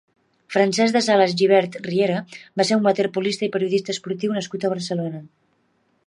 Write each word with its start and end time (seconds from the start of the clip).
Francesc 0.53 0.95
de 0.95 1.01
Sales 1.07 1.33
Gibert 1.41 1.75
Riera 1.87 2.23
va 2.61 2.65
ser 2.69 2.79
un 2.79 2.89
waterpolista 2.89 3.47
i 3.47 3.51
periodista 3.57 3.93
esportiu 3.97 4.33
nascut 4.39 4.65
a 4.65 4.73
Barcelona. 4.73 5.21